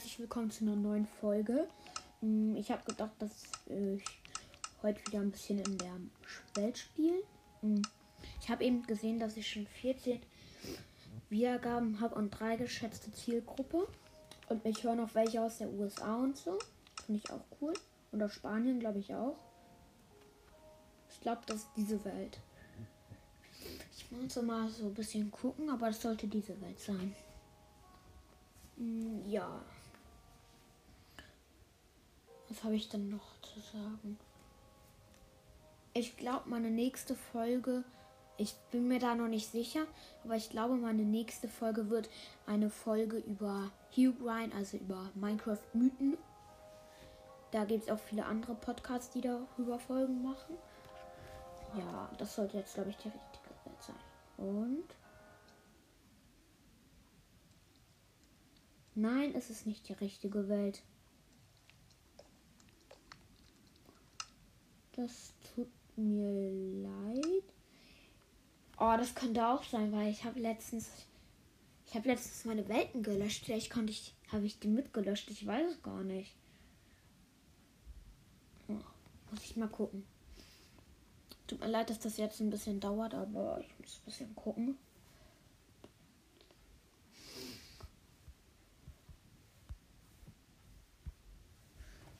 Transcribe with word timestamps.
herzlich 0.00 0.18
willkommen 0.18 0.50
zu 0.50 0.64
einer 0.64 0.76
neuen 0.76 1.04
Folge. 1.04 1.68
Hm, 2.20 2.56
Ich 2.56 2.70
habe 2.70 2.82
gedacht, 2.86 3.12
dass 3.18 3.32
ich 3.66 4.02
heute 4.82 4.98
wieder 5.06 5.20
ein 5.20 5.30
bisschen 5.30 5.58
in 5.58 5.76
der 5.76 5.94
Welt 6.54 6.78
spiele. 6.78 7.22
Hm, 7.60 7.82
Ich 8.40 8.48
habe 8.48 8.64
eben 8.64 8.82
gesehen, 8.84 9.18
dass 9.20 9.36
ich 9.36 9.46
schon 9.46 9.66
14 9.66 10.18
Wiedergaben 11.28 12.00
habe 12.00 12.14
und 12.14 12.30
drei 12.30 12.56
geschätzte 12.56 13.12
Zielgruppe. 13.12 13.86
Und 14.48 14.64
mich 14.64 14.82
hören 14.82 15.00
auch 15.00 15.14
welche 15.14 15.42
aus 15.42 15.58
der 15.58 15.68
USA 15.68 16.16
und 16.16 16.34
so. 16.34 16.58
Finde 17.04 17.20
ich 17.22 17.30
auch 17.30 17.44
cool. 17.60 17.74
Und 18.10 18.22
aus 18.22 18.32
Spanien, 18.32 18.80
glaube 18.80 19.00
ich 19.00 19.14
auch. 19.14 19.36
Ich 21.10 21.20
glaube, 21.20 21.42
das 21.44 21.56
ist 21.58 21.68
diese 21.76 22.02
Welt. 22.06 22.40
Ich 23.94 24.10
muss 24.10 24.34
mal 24.40 24.66
so 24.70 24.86
ein 24.86 24.94
bisschen 24.94 25.30
gucken, 25.30 25.68
aber 25.68 25.88
es 25.90 26.00
sollte 26.00 26.26
diese 26.26 26.58
Welt 26.62 26.80
sein. 26.80 27.14
Mm, 28.78 29.28
Ja. 29.28 29.62
Was 32.50 32.64
habe 32.64 32.74
ich 32.74 32.88
denn 32.88 33.08
noch 33.08 33.40
zu 33.42 33.60
sagen? 33.60 34.18
Ich 35.94 36.16
glaube, 36.16 36.50
meine 36.50 36.70
nächste 36.70 37.14
Folge, 37.14 37.84
ich 38.38 38.54
bin 38.72 38.88
mir 38.88 38.98
da 38.98 39.14
noch 39.14 39.28
nicht 39.28 39.50
sicher, 39.50 39.86
aber 40.24 40.34
ich 40.34 40.50
glaube, 40.50 40.74
meine 40.74 41.02
nächste 41.02 41.46
Folge 41.46 41.90
wird 41.90 42.08
eine 42.46 42.68
Folge 42.68 43.18
über 43.18 43.70
Herobrine, 43.90 44.52
also 44.54 44.78
über 44.78 45.10
Minecraft-Mythen. 45.14 46.18
Da 47.52 47.64
gibt 47.64 47.84
es 47.84 47.90
auch 47.90 47.98
viele 47.98 48.24
andere 48.26 48.54
Podcasts, 48.54 49.10
die 49.10 49.20
darüber 49.20 49.78
Folgen 49.78 50.22
machen. 50.22 50.56
Ja, 51.76 52.10
das 52.18 52.34
sollte 52.34 52.56
jetzt, 52.56 52.74
glaube 52.74 52.90
ich, 52.90 52.96
die 52.96 53.08
richtige 53.08 53.50
Welt 53.64 53.82
sein. 53.82 54.46
Und. 54.46 54.84
Nein, 58.96 59.34
es 59.36 59.50
ist 59.50 59.66
nicht 59.66 59.88
die 59.88 59.92
richtige 59.92 60.48
Welt. 60.48 60.82
Das 65.00 65.32
tut 65.54 65.70
mir 65.96 66.50
leid. 66.82 67.42
Oh, 68.78 68.94
das 68.98 69.14
könnte 69.14 69.46
auch 69.46 69.62
sein, 69.62 69.90
weil 69.92 70.10
ich 70.10 70.24
habe 70.24 70.38
letztens. 70.38 70.90
Ich 71.86 71.94
habe 71.94 72.08
letztens 72.08 72.44
meine 72.44 72.68
Welten 72.68 73.02
gelöscht. 73.02 73.46
Vielleicht 73.46 73.70
konnte 73.70 73.92
ich. 73.92 74.14
Habe 74.30 74.44
ich 74.44 74.58
die 74.58 74.68
mitgelöscht. 74.68 75.30
Ich 75.30 75.46
weiß 75.46 75.72
es 75.72 75.82
gar 75.82 76.02
nicht. 76.02 76.34
Oh, 78.68 78.74
muss 79.30 79.42
ich 79.42 79.56
mal 79.56 79.68
gucken. 79.68 80.04
Tut 81.46 81.60
mir 81.60 81.68
leid, 81.68 81.88
dass 81.88 82.00
das 82.00 82.18
jetzt 82.18 82.40
ein 82.40 82.50
bisschen 82.50 82.78
dauert, 82.78 83.14
aber 83.14 83.58
ich 83.60 83.74
muss 83.78 84.00
ein 84.00 84.04
bisschen 84.04 84.36
gucken. 84.36 84.76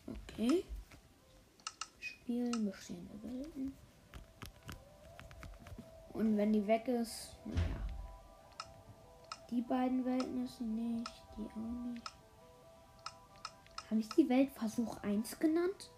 Okay. 0.07 0.65
Spielen, 2.31 2.65
bestehende 2.65 3.21
Welten. 3.25 3.75
Und 6.13 6.37
wenn 6.37 6.53
die 6.53 6.65
weg 6.65 6.87
ist, 6.87 7.37
naja. 7.45 7.61
Die 9.51 9.63
beiden 9.63 10.05
Welten 10.05 10.45
ist 10.45 10.61
nicht, 10.61 11.11
die 11.37 11.51
auch 11.51 11.93
nicht. 11.93 12.07
Habe 13.91 13.99
ich 13.99 14.09
die 14.11 14.29
Welt 14.29 14.53
Versuch 14.53 14.97
1 14.99 15.41
genannt? 15.41 15.91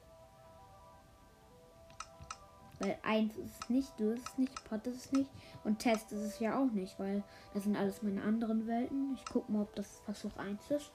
Weil 2.78 2.98
1 3.02 3.36
ist 3.36 3.60
es 3.60 3.68
nicht, 3.68 4.00
du 4.00 4.12
ist 4.12 4.26
es 4.26 4.38
nicht, 4.38 4.64
Pot 4.64 4.86
ist 4.86 5.04
es 5.04 5.12
nicht 5.12 5.30
und 5.64 5.80
Test 5.80 6.12
ist 6.12 6.22
es 6.22 6.38
ja 6.38 6.58
auch 6.58 6.70
nicht, 6.72 6.98
weil 6.98 7.22
das 7.52 7.64
sind 7.64 7.76
alles 7.76 8.02
meine 8.02 8.22
anderen 8.22 8.66
Welten. 8.66 9.12
Ich 9.16 9.24
gucke 9.26 9.52
mal, 9.52 9.64
ob 9.64 9.74
das 9.74 10.00
Versuch 10.06 10.34
1 10.38 10.70
ist. 10.70 10.92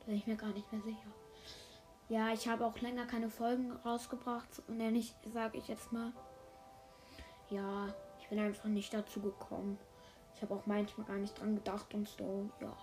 Da 0.00 0.06
bin 0.06 0.16
ich 0.16 0.26
mir 0.26 0.34
gar 0.34 0.52
nicht 0.52 0.72
mehr 0.72 0.82
sicher. 0.82 1.19
Ja, 2.10 2.32
ich 2.32 2.48
habe 2.48 2.66
auch 2.66 2.76
länger 2.80 3.06
keine 3.06 3.30
Folgen 3.30 3.70
rausgebracht. 3.70 4.68
Nenne 4.68 4.98
ich, 4.98 5.14
sage 5.32 5.58
ich 5.58 5.68
jetzt 5.68 5.92
mal. 5.92 6.12
Ja, 7.50 7.86
ich 8.18 8.28
bin 8.28 8.40
einfach 8.40 8.68
nicht 8.68 8.92
dazu 8.92 9.20
gekommen. 9.20 9.78
Ich 10.34 10.42
habe 10.42 10.54
auch 10.54 10.66
manchmal 10.66 11.06
gar 11.06 11.18
nicht 11.18 11.38
dran 11.38 11.54
gedacht 11.54 11.94
und 11.94 12.08
so. 12.08 12.50
Ja. 12.60 12.76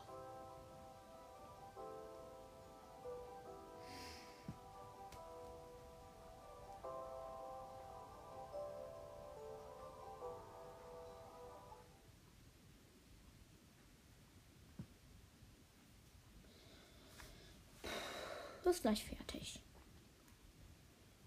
Du 18.78 18.84
bist 18.84 19.02
gleich 19.02 19.18
fertig. 19.18 19.60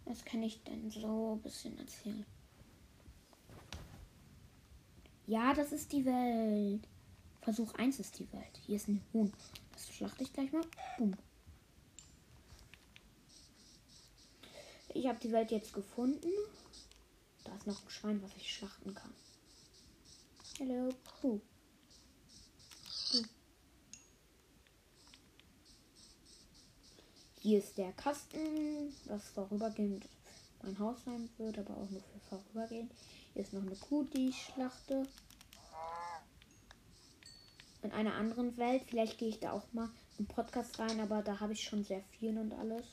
Was 0.04 0.24
kann 0.24 0.40
ich 0.40 0.62
denn 0.62 0.88
so 0.88 1.34
ein 1.34 1.42
bisschen 1.42 1.76
erzählen? 1.78 2.24
Ja, 5.26 5.52
das 5.52 5.72
ist 5.72 5.90
die 5.92 6.04
Welt. 6.04 6.86
Versuch 7.40 7.74
1 7.74 7.98
ist 7.98 8.20
die 8.20 8.32
Welt. 8.32 8.60
Hier 8.64 8.76
ist 8.76 8.86
ein 8.86 9.04
Huhn. 9.12 9.32
Das 9.72 9.88
schlachte 9.88 10.22
ich 10.22 10.32
gleich 10.32 10.52
mal. 10.52 10.64
Boom. 10.96 11.16
Ich 14.94 15.08
habe 15.08 15.18
die 15.18 15.32
Welt 15.32 15.50
jetzt 15.50 15.72
gefunden. 15.72 16.30
Da 17.42 17.56
ist 17.56 17.66
noch 17.66 17.82
ein 17.82 17.90
Schwein, 17.90 18.22
was 18.22 18.36
ich 18.36 18.54
schlachten 18.54 18.94
kann. 18.94 19.12
Hallo. 20.60 20.90
Puh. 21.20 21.38
Puh. 21.38 21.40
Hier 27.42 27.58
ist 27.58 27.78
der 27.78 27.92
Kasten, 27.92 28.94
was 29.06 29.30
vorübergehend 29.30 30.06
mein 30.62 30.78
Haus 30.78 30.98
sein 31.06 31.30
wird, 31.38 31.58
aber 31.58 31.72
auch 31.74 31.88
nur 31.88 32.02
für 32.02 32.20
vorübergehend. 32.28 32.92
Hier 33.32 33.42
ist 33.42 33.54
noch 33.54 33.62
eine 33.62 33.76
Kuh, 33.76 34.04
die 34.04 34.28
ich 34.28 34.42
schlachte. 34.42 35.06
In 37.82 37.92
einer 37.92 38.12
anderen 38.12 38.58
Welt, 38.58 38.82
vielleicht 38.86 39.16
gehe 39.16 39.30
ich 39.30 39.40
da 39.40 39.52
auch 39.52 39.72
mal 39.72 39.88
im 40.18 40.26
Podcast 40.26 40.78
rein, 40.78 41.00
aber 41.00 41.22
da 41.22 41.40
habe 41.40 41.54
ich 41.54 41.62
schon 41.62 41.82
sehr 41.82 42.02
viel 42.18 42.36
und 42.36 42.52
alles. 42.52 42.84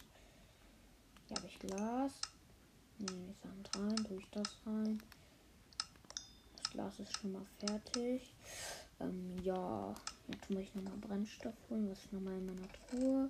Hier 1.27 1.35
habe 1.35 1.47
ich 1.47 1.59
Glas. 1.59 2.13
Nehme 2.99 3.29
ich 3.29 3.37
Sand 3.43 3.69
rein, 3.75 4.05
tue 4.05 4.19
ich 4.19 4.29
das 4.31 4.55
rein. 4.65 5.03
Das 6.55 6.71
Glas 6.71 6.99
ist 7.01 7.17
schon 7.17 7.33
mal 7.33 7.45
fertig. 7.59 8.33
Ähm, 9.01 9.35
ja, 9.43 9.93
jetzt 10.29 10.49
muss 10.49 10.61
ich 10.61 10.73
nochmal 10.73 10.97
Brennstoff 10.99 11.53
holen. 11.69 11.89
Was 11.91 11.99
ist 11.99 12.13
nochmal 12.13 12.37
in 12.37 12.45
meiner 12.45 12.71
Truhe? 12.89 13.29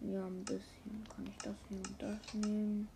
Ja, 0.00 0.26
ein 0.26 0.44
bisschen 0.44 1.04
kann 1.14 1.26
ich 1.26 1.36
das 1.38 1.56
nehmen 1.68 1.86
und 1.86 2.02
das 2.02 2.34
nehmen. 2.34 2.88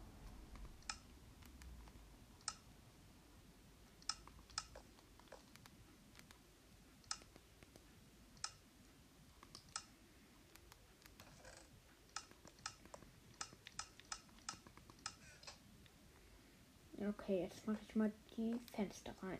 Okay, 17.08 17.42
jetzt 17.42 17.66
mache 17.66 17.78
ich 17.88 17.96
mal 17.96 18.12
die 18.36 18.54
Fenster 18.74 19.12
rein. 19.22 19.38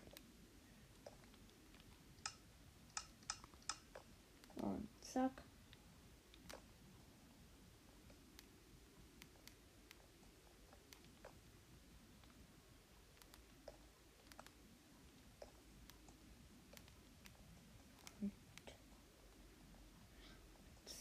Und 4.57 4.89
zack. 5.01 5.31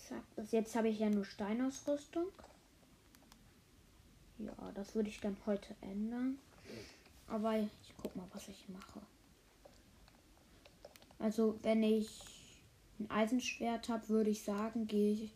Zack. 0.08 0.41
Bis 0.52 0.60
jetzt 0.60 0.76
habe 0.76 0.90
ich 0.90 1.00
ja 1.00 1.10
nur 1.10 1.24
Steinausrüstung. 1.24 2.26
Ja, 4.38 4.52
das 4.76 4.94
würde 4.96 5.08
ich 5.08 5.22
dann 5.22 5.38
heute 5.46 5.74
ändern. 5.80 6.40
Aber 7.30 7.58
ich 7.58 7.94
guck 8.02 8.14
mal, 8.18 8.28
was 8.34 8.50
ich 8.50 8.68
mache. 8.68 9.00
Also, 11.20 11.58
wenn 11.62 11.82
ich 11.84 12.10
ein 13.00 13.10
Eisenschwert 13.10 13.88
habe, 13.88 14.10
würde 14.10 14.30
ich 14.30 14.44
sagen, 14.44 14.88
gehe 14.88 15.14
ich. 15.14 15.34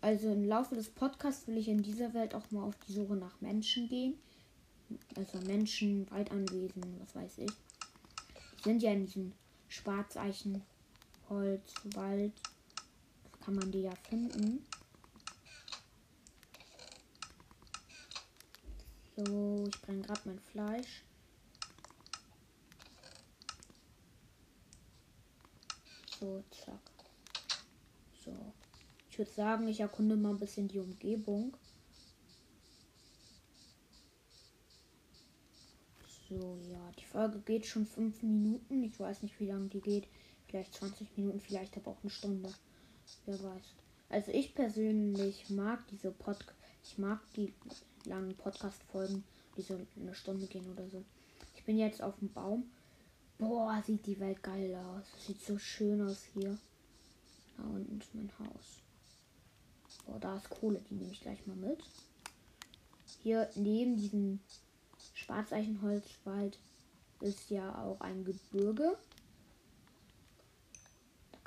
Also 0.00 0.32
im 0.32 0.48
Laufe 0.48 0.74
des 0.76 0.88
Podcasts 0.88 1.46
will 1.46 1.58
ich 1.58 1.68
in 1.68 1.82
dieser 1.82 2.14
Welt 2.14 2.34
auch 2.34 2.50
mal 2.50 2.62
auf 2.62 2.78
die 2.88 2.92
Suche 2.92 3.16
nach 3.16 3.38
Menschen 3.42 3.86
gehen. 3.86 4.14
Also 5.14 5.40
Menschen, 5.46 6.10
Waldanwesen, 6.10 6.98
was 7.00 7.14
weiß 7.14 7.36
ich. 7.36 7.52
Die 8.60 8.62
sind 8.62 8.82
ja 8.82 8.92
in 8.92 9.04
diesem 9.04 9.34
Schwarzeichen, 9.68 10.62
Holz, 11.28 11.74
Wald. 11.92 12.32
Kann 13.48 13.56
man 13.56 13.72
die 13.72 13.80
ja 13.80 13.94
finden. 13.94 14.62
So, 19.16 19.64
ich 19.66 19.80
brenne 19.80 20.02
gerade 20.02 20.20
mein 20.26 20.38
Fleisch. 20.38 21.02
So, 26.20 26.44
zack. 26.50 26.78
So. 28.22 28.36
Ich 29.08 29.16
würde 29.16 29.30
sagen, 29.30 29.66
ich 29.66 29.80
erkunde 29.80 30.16
mal 30.16 30.32
ein 30.32 30.38
bisschen 30.38 30.68
die 30.68 30.80
Umgebung. 30.80 31.56
So, 36.28 36.58
ja, 36.70 36.92
die 36.98 37.06
Folge 37.06 37.38
geht 37.38 37.64
schon 37.64 37.86
fünf 37.86 38.22
Minuten. 38.22 38.82
Ich 38.82 39.00
weiß 39.00 39.22
nicht, 39.22 39.40
wie 39.40 39.46
lange 39.46 39.68
die 39.68 39.80
geht. 39.80 40.06
Vielleicht 40.48 40.74
20 40.74 41.16
Minuten, 41.16 41.40
vielleicht 41.40 41.78
aber 41.78 41.92
auch 41.92 42.02
eine 42.02 42.10
Stunde. 42.10 42.52
Wer 43.26 43.42
weiß. 43.42 43.64
Also 44.08 44.32
ich 44.32 44.54
persönlich 44.54 45.50
mag 45.50 45.86
diese 45.88 46.10
Pod 46.10 46.38
ich 46.82 46.96
mag 46.96 47.20
die 47.34 47.52
langen 48.04 48.34
Podcast-Folgen, 48.34 49.24
die 49.56 49.62
so 49.62 49.78
eine 50.00 50.14
Stunde 50.14 50.46
gehen 50.46 50.70
oder 50.72 50.88
so. 50.88 51.04
Ich 51.54 51.64
bin 51.64 51.78
jetzt 51.78 52.02
auf 52.02 52.18
dem 52.18 52.32
Baum. 52.32 52.70
Boah, 53.36 53.82
sieht 53.84 54.06
die 54.06 54.18
Welt 54.20 54.42
geil 54.42 54.74
aus. 54.74 55.04
Sieht 55.26 55.40
so 55.42 55.58
schön 55.58 56.00
aus 56.00 56.24
hier. 56.32 56.56
Da 57.56 57.64
unten 57.64 58.00
ist 58.00 58.14
mein 58.14 58.30
Haus. 58.38 58.82
Boah, 60.06 60.18
da 60.18 60.36
ist 60.36 60.48
Kohle, 60.48 60.80
die 60.88 60.94
nehme 60.94 61.12
ich 61.12 61.20
gleich 61.20 61.46
mal 61.46 61.56
mit. 61.56 61.82
Hier 63.22 63.50
neben 63.54 63.96
diesem 63.96 64.40
Schwarzeichenholzwald 65.14 66.58
ist 67.20 67.50
ja 67.50 67.84
auch 67.84 68.00
ein 68.00 68.24
Gebirge. 68.24 68.96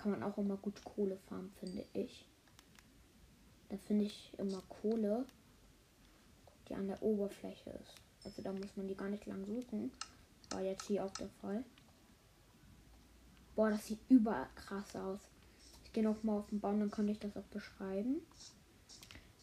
Kann 0.01 0.11
man 0.11 0.23
auch 0.23 0.37
immer 0.39 0.57
gut 0.57 0.83
Kohle 0.83 1.15
farmen, 1.29 1.51
finde 1.59 1.85
ich. 1.93 2.25
Da 3.69 3.77
finde 3.77 4.05
ich 4.05 4.33
immer 4.39 4.63
Kohle, 4.67 5.25
die 6.67 6.73
an 6.73 6.87
der 6.87 7.03
Oberfläche 7.03 7.69
ist. 7.69 7.93
Also 8.25 8.41
da 8.41 8.51
muss 8.51 8.75
man 8.75 8.87
die 8.87 8.95
gar 8.95 9.09
nicht 9.09 9.27
lang 9.27 9.45
suchen. 9.45 9.91
War 10.49 10.61
jetzt 10.61 10.87
hier 10.87 11.05
auch 11.05 11.13
der 11.13 11.29
Fall. 11.39 11.63
Boah, 13.55 13.69
das 13.69 13.85
sieht 13.85 13.99
überkrass 14.09 14.95
aus. 14.95 15.19
Ich 15.83 15.93
gehe 15.93 16.03
noch 16.03 16.23
mal 16.23 16.39
auf 16.39 16.49
den 16.49 16.59
Baum, 16.59 16.79
dann 16.79 16.89
kann 16.89 17.07
ich 17.07 17.19
das 17.19 17.37
auch 17.37 17.43
beschreiben. 17.43 18.21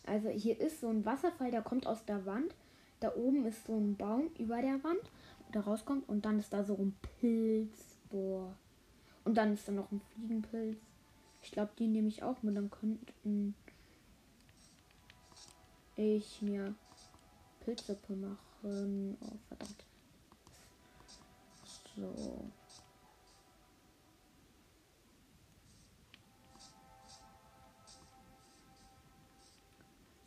Also 0.06 0.28
hier 0.28 0.61
ist 0.61 0.81
so 0.81 0.88
ein 0.88 1.04
Wasserfall, 1.04 1.52
der 1.52 1.62
kommt 1.62 1.87
aus 1.87 2.04
der 2.04 2.26
Wand. 2.26 2.52
Da 2.99 3.14
oben 3.14 3.46
ist 3.46 3.64
so 3.64 3.76
ein 3.76 3.96
Baum 3.96 4.31
über 4.38 4.61
der 4.61 4.82
Wand, 4.82 5.02
der 5.54 5.61
rauskommt. 5.61 6.08
Und 6.08 6.25
dann 6.25 6.40
ist 6.40 6.52
da 6.52 6.64
so 6.64 6.75
ein 6.75 6.96
Pilz. 7.20 7.88
Dann 9.38 9.55
ist 9.55 9.69
da 9.69 9.70
noch 9.70 9.93
ein 9.93 10.00
Fliegenpilz. 10.00 10.81
Ich 11.44 11.52
glaube, 11.52 11.70
die 11.79 11.87
nehme 11.87 12.08
ich 12.08 12.25
auch 12.25 12.43
mit. 12.43 12.56
Dann 12.56 12.69
könnten 12.73 13.55
ich 15.94 16.43
mir 16.43 16.75
Pilzsuppe 17.61 18.14
machen. 18.14 19.17
Oh, 19.20 19.38
verdammt. 19.46 19.85
So. 21.94 22.50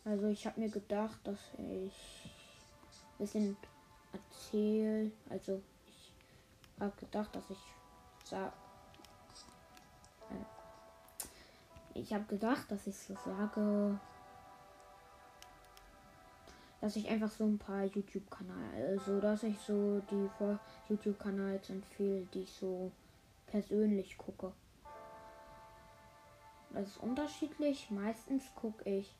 Also 0.05 0.27
ich 0.27 0.47
habe 0.47 0.57
mir 0.57 0.69
gedacht, 0.69 1.19
dass 1.25 1.39
ich 1.57 1.59
ein 1.59 3.17
bisschen 3.17 3.57
erzähle. 4.13 5.11
Also 5.29 5.61
ich 5.85 6.13
habe 6.79 6.95
gedacht, 6.97 7.35
dass 7.35 7.49
ich 7.49 7.59
sage. 8.23 8.53
Ich 11.93 12.13
habe 12.13 12.25
gedacht, 12.25 12.71
dass 12.71 12.87
ich 12.87 12.95
so 12.95 13.15
sage, 13.25 13.99
dass 16.79 16.95
ich 16.95 17.07
einfach 17.09 17.29
so 17.29 17.45
ein 17.45 17.57
paar 17.57 17.83
YouTube-Kanäle, 17.83 18.89
also 18.89 19.19
dass 19.19 19.43
ich 19.43 19.59
so 19.59 20.01
die 20.09 20.29
YouTube-Kanals 20.89 21.69
empfehle, 21.69 22.27
die 22.33 22.41
ich 22.41 22.51
so 22.51 22.91
persönlich 23.47 24.17
gucke. 24.17 24.51
Das 26.73 26.87
ist 26.87 26.97
unterschiedlich. 26.97 27.91
Meistens 27.91 28.43
gucke 28.55 28.89
ich 28.89 29.13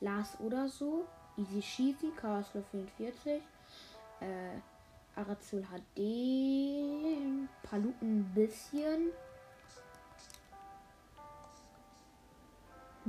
Lars 0.00 0.38
oder 0.40 0.68
so, 0.68 1.06
Easy 1.36 1.60
Cheesy, 1.60 2.10
Chaoslo 2.16 2.62
44, 2.70 3.40
äh, 4.20 4.58
Arazul 5.14 5.62
HD, 5.62 5.98
Paluten 7.62 8.20
ein 8.20 8.32
bisschen, 8.34 9.10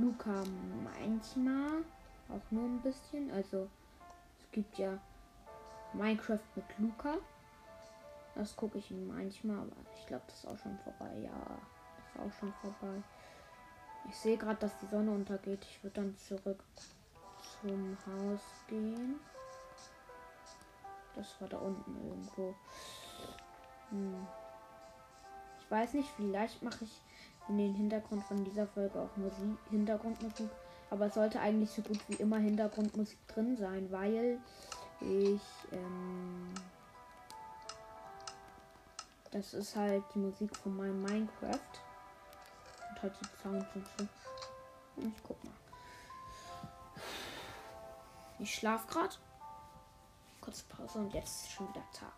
Luca 0.00 0.42
manchmal, 0.84 1.84
auch 2.28 2.50
nur 2.50 2.64
ein 2.64 2.80
bisschen, 2.80 3.30
also 3.30 3.68
es 4.38 4.50
gibt 4.52 4.78
ja 4.78 4.98
Minecraft 5.92 6.38
mit 6.54 6.64
Luca. 6.78 7.16
Das 8.34 8.56
gucke 8.56 8.78
ich 8.78 8.90
manchmal, 8.90 9.58
aber 9.58 9.76
ich 9.98 10.06
glaube, 10.06 10.24
das 10.26 10.36
ist 10.36 10.46
auch 10.46 10.58
schon 10.58 10.78
vorbei. 10.78 11.10
Ja, 11.22 11.30
das 11.96 12.06
ist 12.14 12.20
auch 12.20 12.38
schon 12.38 12.52
vorbei. 12.54 13.02
Ich 14.08 14.16
sehe 14.16 14.36
gerade, 14.36 14.58
dass 14.60 14.78
die 14.78 14.86
Sonne 14.86 15.10
untergeht. 15.10 15.64
Ich 15.64 15.82
würde 15.82 16.00
dann 16.00 16.16
zurück 16.16 16.62
zum 17.60 17.96
Haus 18.06 18.40
gehen. 18.68 19.20
Das 21.14 21.40
war 21.40 21.48
da 21.48 21.58
unten 21.58 21.96
irgendwo. 22.08 22.54
Hm. 23.90 24.26
Ich 25.60 25.70
weiß 25.70 25.94
nicht, 25.94 26.08
vielleicht 26.16 26.62
mache 26.62 26.84
ich 26.84 27.00
in 27.50 27.58
den 27.58 27.74
Hintergrund 27.74 28.22
von 28.24 28.44
dieser 28.44 28.66
Folge 28.66 28.98
auch 29.00 29.16
Musik, 29.16 29.58
Hintergrundmusik. 29.70 30.48
Aber 30.88 31.06
es 31.06 31.14
sollte 31.14 31.40
eigentlich 31.40 31.70
so 31.70 31.82
gut 31.82 31.98
wie 32.08 32.14
immer 32.14 32.38
Hintergrundmusik 32.38 33.18
drin 33.28 33.56
sein, 33.56 33.90
weil 33.90 34.38
ich 35.00 35.40
ähm, 35.72 36.52
das 39.30 39.54
ist 39.54 39.76
halt 39.76 40.02
die 40.14 40.18
Musik 40.18 40.54
von 40.56 40.76
meinem 40.76 41.02
Minecraft 41.02 41.50
und 41.50 43.02
halt 43.02 43.14
die 43.20 43.42
Sounds 43.42 43.66
und 43.74 43.86
so. 43.98 44.08
Ich 45.06 45.22
guck 45.22 45.42
mal. 45.44 45.52
Ich 48.38 48.54
schlaf 48.54 48.86
gerade. 48.86 49.14
Kurz 50.40 50.62
Pause 50.62 50.98
und 50.98 51.14
jetzt 51.14 51.42
ist 51.42 51.52
schon 51.52 51.68
wieder 51.68 51.84
Tag. 51.92 52.12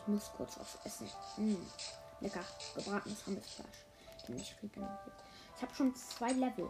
Ich 0.00 0.08
muss 0.08 0.30
kurz 0.36 0.58
was 0.58 0.78
essen. 0.84 1.08
Mmh. 1.36 1.56
Lecker. 2.20 2.40
Gebratenes 2.74 3.26
Hammelsfleisch. 3.26 3.85
Ich 4.28 4.56
regeneriert. 4.62 5.24
Ich 5.56 5.62
habe 5.62 5.74
schon 5.74 5.94
zwei 5.94 6.32
Level. 6.32 6.68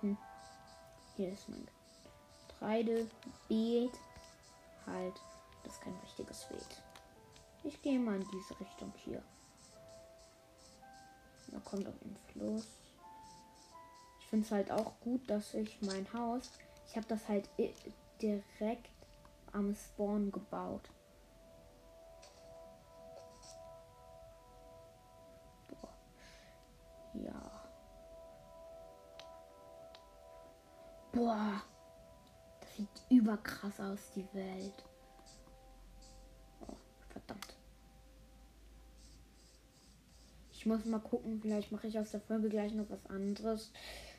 Hm. 0.00 0.16
Hier 1.16 1.32
ist 1.32 1.48
mein 1.48 1.66
Getreide, 2.48 3.10
Beet. 3.48 3.92
Halt, 4.86 5.14
das 5.62 5.74
ist 5.74 5.82
kein 5.82 5.96
richtiges 6.02 6.44
Beet. 6.44 6.82
Ich 7.64 7.80
gehe 7.80 7.98
mal 7.98 8.16
in 8.16 8.28
diese 8.30 8.58
Richtung 8.60 8.92
hier. 8.96 9.22
Da 11.48 11.58
kommt 11.60 11.86
auf 11.86 11.98
den 12.00 12.16
Fluss. 12.32 12.66
Ich 14.20 14.26
finde 14.26 14.44
es 14.44 14.52
halt 14.52 14.70
auch 14.70 14.92
gut, 15.00 15.28
dass 15.30 15.54
ich 15.54 15.80
mein 15.82 16.06
Haus, 16.12 16.50
ich 16.88 16.96
habe 16.96 17.06
das 17.06 17.28
halt 17.28 17.48
direkt 18.20 18.90
am 19.52 19.74
Spawn 19.74 20.32
gebaut. 20.32 20.90
Boah. 31.14 31.62
Das 32.60 32.76
sieht 32.76 32.88
überkrass 33.08 33.78
aus, 33.78 34.00
die 34.16 34.26
Welt. 34.32 34.84
Oh, 36.60 36.74
verdammt. 37.08 37.56
Ich 40.52 40.66
muss 40.66 40.84
mal 40.86 40.98
gucken, 40.98 41.40
vielleicht 41.40 41.70
mache 41.70 41.86
ich 41.86 41.98
aus 41.98 42.10
der 42.10 42.20
Folge 42.20 42.48
gleich 42.48 42.72
noch 42.74 42.90
was 42.90 43.06
anderes. 43.06 43.70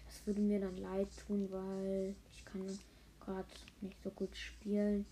Das 0.06 0.26
würde 0.26 0.40
mir 0.40 0.60
dann 0.62 0.78
leid 0.78 1.10
tun, 1.28 1.50
weil 1.52 2.16
ich 2.32 2.46
kann 2.46 2.66
gerade 3.20 3.50
nicht 3.82 4.02
so 4.02 4.12
gut 4.12 4.36
spielen. 4.38 5.06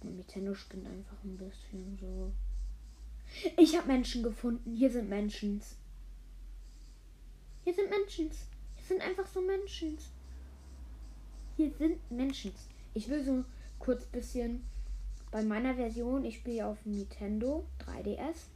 Und 0.00 0.16
Nintendo 0.16 0.54
spinnt 0.54 0.86
einfach 0.86 1.22
ein 1.22 1.36
bisschen 1.36 1.98
so. 2.00 2.32
Ich 3.56 3.76
habe 3.76 3.86
Menschen 3.86 4.22
gefunden. 4.22 4.74
Hier 4.74 4.90
sind 4.90 5.08
Menschen. 5.08 5.62
Hier 7.62 7.74
sind 7.74 7.90
Menschen. 7.90 8.30
Hier 8.30 8.86
sind 8.88 9.02
einfach 9.02 9.26
so 9.26 9.40
Menschen. 9.42 9.98
Hier 11.60 11.72
sind 11.72 12.10
Menschen. 12.10 12.54
Ich 12.94 13.10
will 13.10 13.22
so 13.22 13.44
kurz 13.78 14.06
bisschen 14.06 14.64
bei 15.30 15.42
meiner 15.42 15.74
Version, 15.74 16.24
ich 16.24 16.36
spiele 16.36 16.66
auf 16.66 16.86
Nintendo 16.86 17.66
3DS. 17.80 18.46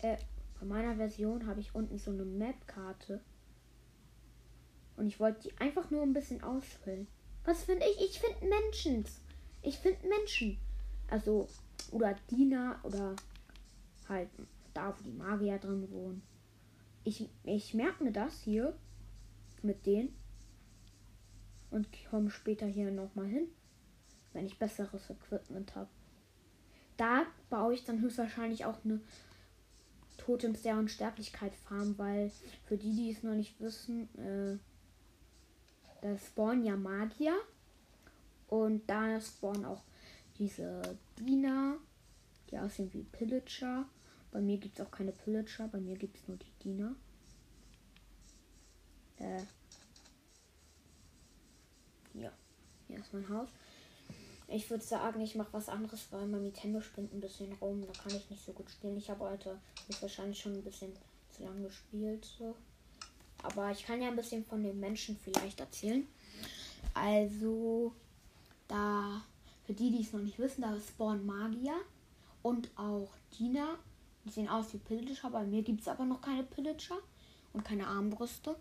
Äh, 0.00 0.16
bei 0.58 0.64
meiner 0.64 0.96
Version 0.96 1.46
habe 1.46 1.60
ich 1.60 1.74
unten 1.74 1.98
so 1.98 2.10
eine 2.10 2.24
Map-Karte. 2.24 3.20
Und 4.96 5.08
ich 5.08 5.20
wollte 5.20 5.42
die 5.42 5.60
einfach 5.60 5.90
nur 5.90 6.00
ein 6.04 6.14
bisschen 6.14 6.42
ausfüllen. 6.42 7.06
Was 7.44 7.64
finde 7.64 7.84
ich? 7.84 8.12
Ich 8.12 8.18
finde 8.18 8.46
Menschen. 8.46 9.04
Ich 9.60 9.76
finde 9.76 10.08
Menschen. 10.08 10.56
Also, 11.10 11.48
oder 11.90 12.16
Diener 12.30 12.80
oder 12.82 13.14
halt 14.08 14.30
da, 14.72 14.96
wo 14.96 15.02
die 15.02 15.12
Magier 15.12 15.58
drin 15.58 15.86
wohnen. 15.90 16.22
Ich, 17.04 17.28
ich 17.44 17.74
merke 17.74 18.04
mir 18.04 18.12
das 18.12 18.40
hier 18.40 18.74
mit 19.60 19.84
denen 19.84 20.16
und 21.70 21.88
komme 22.10 22.30
später 22.30 22.66
hier 22.66 22.90
nochmal 22.90 23.26
hin, 23.26 23.48
wenn 24.32 24.46
ich 24.46 24.58
besseres 24.58 25.10
Equipment 25.10 25.74
habe. 25.74 25.88
Da 26.96 27.26
baue 27.50 27.74
ich 27.74 27.84
dann 27.84 28.00
höchstwahrscheinlich 28.00 28.64
auch 28.64 28.84
eine 28.84 29.00
Totems 30.16 30.62
der 30.62 30.76
Unsterblichkeit 30.76 31.54
farmen, 31.54 31.96
weil 31.96 32.30
für 32.66 32.76
die, 32.76 32.94
die 32.94 33.10
es 33.12 33.22
noch 33.22 33.34
nicht 33.34 33.58
wissen, 33.60 34.08
äh, 34.18 34.58
da 36.02 36.16
spawnen 36.18 36.64
ja 36.64 36.76
Magier 36.76 37.34
und 38.48 38.88
da 38.88 39.20
spawnen 39.20 39.64
auch 39.64 39.82
diese 40.38 40.98
Diener, 41.18 41.76
die 42.50 42.58
aussehen 42.58 42.92
wie 42.92 43.02
Pillager. 43.04 43.84
Bei 44.30 44.40
mir 44.40 44.58
gibt 44.58 44.78
es 44.78 44.86
auch 44.86 44.90
keine 44.90 45.12
Pillager, 45.12 45.68
bei 45.68 45.80
mir 45.80 45.96
gibt 45.96 46.16
es 46.16 46.28
nur 46.28 46.36
die 46.36 46.52
Diener. 46.62 46.94
Äh, 49.16 49.42
ja, 52.14 52.32
hier 52.88 52.98
ist 52.98 53.12
mein 53.12 53.28
Haus. 53.28 53.48
Ich 54.48 54.68
würde 54.70 54.82
sagen, 54.82 55.20
ich 55.20 55.34
mache 55.34 55.52
was 55.52 55.68
anderes, 55.68 56.06
weil 56.10 56.26
mein 56.26 56.42
Nintendo 56.42 56.80
spinnt 56.80 57.12
ein 57.12 57.20
bisschen 57.20 57.52
rum. 57.60 57.84
Da 57.86 57.92
kann 57.92 58.16
ich 58.16 58.30
nicht 58.30 58.44
so 58.44 58.52
gut 58.52 58.70
spielen. 58.70 58.96
Ich 58.96 59.10
habe 59.10 59.28
heute 59.28 59.58
wahrscheinlich 60.00 60.40
schon 60.40 60.54
ein 60.54 60.64
bisschen 60.64 60.90
zu 61.30 61.44
lang 61.44 61.62
gespielt. 61.62 62.24
So. 62.38 62.54
Aber 63.42 63.70
ich 63.70 63.84
kann 63.84 64.00
ja 64.00 64.08
ein 64.08 64.16
bisschen 64.16 64.44
von 64.46 64.62
den 64.62 64.80
Menschen 64.80 65.18
vielleicht 65.22 65.60
erzählen. 65.60 66.06
Also, 66.94 67.92
da, 68.68 69.22
für 69.66 69.74
die, 69.74 69.90
die 69.90 70.00
es 70.00 70.14
noch 70.14 70.20
nicht 70.20 70.38
wissen, 70.38 70.62
da 70.62 70.74
spawnen 70.80 71.26
Magier 71.26 71.76
und 72.42 72.70
auch 72.76 73.10
Diener. 73.38 73.76
Die 74.24 74.30
sehen 74.30 74.48
aus 74.48 74.72
wie 74.72 74.78
Pillager. 74.78 75.28
Bei 75.30 75.44
mir 75.44 75.62
gibt 75.62 75.82
es 75.82 75.88
aber 75.88 76.06
noch 76.06 76.22
keine 76.22 76.42
Pillager 76.42 76.98
und 77.52 77.64
keine 77.64 77.86
Armbrüste. 77.86 78.56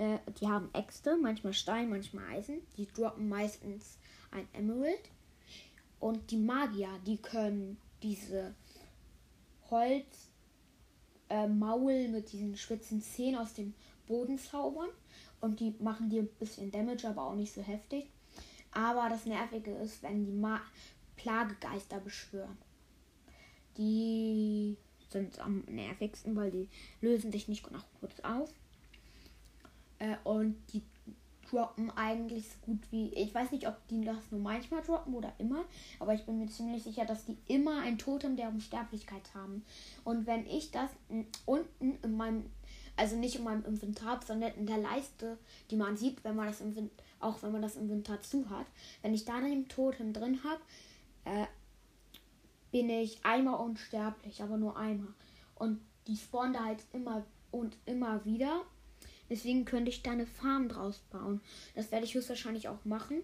Äh, 0.00 0.18
die 0.40 0.48
haben 0.48 0.70
Äxte, 0.72 1.18
manchmal 1.20 1.52
Stein, 1.52 1.90
manchmal 1.90 2.24
Eisen. 2.30 2.62
Die 2.78 2.86
droppen 2.86 3.28
meistens 3.28 3.98
ein 4.30 4.48
Emerald. 4.54 5.10
Und 5.98 6.30
die 6.30 6.38
Magier, 6.38 6.88
die 7.06 7.18
können 7.18 7.76
diese 8.02 8.54
Holz 9.70 10.30
äh, 11.28 11.46
Maul 11.46 12.08
mit 12.08 12.32
diesen 12.32 12.56
spitzen 12.56 13.02
Zähnen 13.02 13.38
aus 13.38 13.52
dem 13.52 13.74
Boden 14.06 14.38
zaubern. 14.38 14.88
Und 15.42 15.60
die 15.60 15.74
machen 15.78 16.08
dir 16.08 16.22
ein 16.22 16.30
bisschen 16.38 16.70
Damage, 16.70 17.06
aber 17.06 17.24
auch 17.24 17.34
nicht 17.34 17.52
so 17.52 17.60
heftig. 17.60 18.06
Aber 18.72 19.10
das 19.10 19.26
Nervige 19.26 19.72
ist, 19.72 20.02
wenn 20.02 20.24
die 20.24 20.32
Ma 20.32 20.62
Plagegeister 21.16 22.00
beschwören. 22.00 22.56
Die 23.76 24.78
sind 25.10 25.38
am 25.40 25.64
nervigsten, 25.68 26.34
weil 26.36 26.50
die 26.50 26.68
lösen 27.02 27.30
sich 27.30 27.48
nicht 27.48 27.70
nach 27.70 27.84
kurz 28.00 28.20
auf. 28.20 28.50
Äh, 30.00 30.16
und 30.24 30.56
die 30.72 30.82
droppen 31.50 31.90
eigentlich 31.92 32.48
so 32.48 32.56
gut 32.62 32.80
wie. 32.90 33.12
Ich 33.14 33.34
weiß 33.34 33.50
nicht, 33.52 33.66
ob 33.66 33.76
die 33.88 34.04
das 34.04 34.30
nur 34.30 34.40
manchmal 34.40 34.82
droppen 34.82 35.14
oder 35.14 35.32
immer, 35.38 35.64
aber 35.98 36.14
ich 36.14 36.24
bin 36.24 36.38
mir 36.38 36.48
ziemlich 36.48 36.82
sicher, 36.82 37.04
dass 37.04 37.24
die 37.24 37.36
immer 37.48 37.82
ein 37.82 37.98
Totem 37.98 38.36
der 38.36 38.48
Unsterblichkeit 38.48 39.34
haben. 39.34 39.64
Und 40.04 40.26
wenn 40.26 40.46
ich 40.46 40.70
das 40.70 40.90
unten 41.46 41.98
in 42.02 42.16
meinem, 42.16 42.46
also 42.96 43.16
nicht 43.16 43.36
in 43.36 43.44
meinem 43.44 43.64
Inventar 43.64 44.20
sondern 44.24 44.52
in 44.54 44.66
der 44.66 44.78
Leiste, 44.78 45.38
die 45.70 45.76
man 45.76 45.96
sieht, 45.96 46.22
wenn 46.24 46.36
man 46.36 46.46
das 46.46 46.60
Inventar, 46.60 47.04
auch 47.20 47.42
wenn 47.42 47.52
man 47.52 47.62
das 47.62 47.76
Inventar 47.76 48.22
zu 48.22 48.48
hat, 48.48 48.66
wenn 49.02 49.14
ich 49.14 49.24
da 49.24 49.34
ein 49.34 49.68
Totem 49.68 50.12
drin 50.12 50.40
habe, 50.44 50.60
äh, 51.24 51.46
bin 52.70 52.88
ich 52.88 53.24
einmal 53.24 53.60
unsterblich, 53.60 54.42
aber 54.42 54.56
nur 54.56 54.76
einmal. 54.76 55.12
Und 55.56 55.80
die 56.06 56.16
spawnen 56.16 56.54
da 56.54 56.64
halt 56.64 56.84
immer 56.92 57.24
und 57.50 57.76
immer 57.84 58.24
wieder. 58.24 58.62
Deswegen 59.30 59.64
könnte 59.64 59.90
ich 59.90 60.02
da 60.02 60.10
eine 60.10 60.26
Farm 60.26 60.68
draus 60.68 60.98
bauen. 61.10 61.40
Das 61.74 61.92
werde 61.92 62.04
ich 62.04 62.14
höchstwahrscheinlich 62.14 62.68
auch 62.68 62.84
machen. 62.84 63.22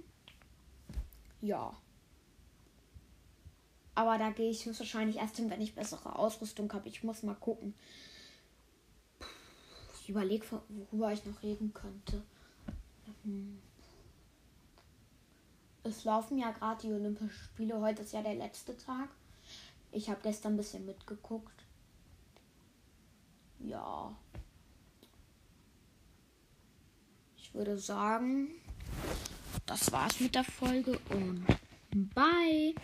Ja. 1.43 1.77
Aber 3.97 4.17
da 4.17 4.31
gehe 4.31 4.51
ich 4.51 4.65
höchstwahrscheinlich 4.65 5.17
erst 5.17 5.37
hin, 5.37 5.51
wenn 5.51 5.61
ich 5.61 5.75
bessere 5.75 6.17
Ausrüstung 6.17 6.73
habe. 6.73 6.89
Ich 6.89 7.03
muss 7.03 7.25
mal 7.25 7.35
gucken. 7.35 7.75
Ich 10.01 10.09
überlege, 10.09 10.47
worüber 10.69 11.13
ich 11.13 11.25
noch 11.25 11.43
reden 11.43 11.75
könnte. 11.75 12.23
Hm. 13.25 13.61
Es 15.83 16.05
laufen 16.05 16.39
ja 16.39 16.53
gerade 16.53 16.83
die 16.83 16.93
Olympischen 16.93 17.31
Spiele. 17.31 17.81
Heute 17.81 18.03
ist 18.03 18.13
ja 18.13 18.23
der 18.23 18.35
letzte 18.35 18.77
Tag. 18.77 19.09
Ich 19.91 20.09
habe 20.09 20.21
gestern 20.23 20.55
ein 20.55 20.57
bisschen 20.57 20.87
mitgeguckt. 20.87 21.65
Ja. 23.59 24.17
Würde 27.57 27.79
sagen, 27.79 28.51
das 29.65 29.91
war's 29.91 30.21
mit 30.21 30.35
der 30.35 30.45
Folge 30.45 30.99
und 31.09 31.47
bye. 32.15 32.75